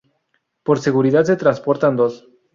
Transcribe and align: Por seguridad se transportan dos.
Por 0.63 0.79
seguridad 0.79 1.25
se 1.25 1.35
transportan 1.35 1.95
dos. 1.95 2.27